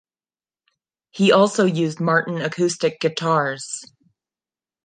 He 1.11 1.31
also 1.31 1.65
used 1.65 1.99
Martin 1.99 2.41
acoustic 2.41 2.99
guitars. 2.99 3.85